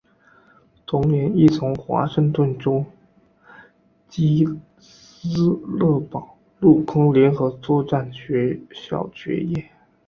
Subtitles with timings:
[0.87, 2.83] 同年亦从华盛顿州
[4.09, 4.43] 基
[4.79, 5.29] 斯
[5.77, 9.69] 勒堡陆空联合作战学校结业。